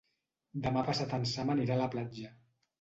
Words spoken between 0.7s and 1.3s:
passat en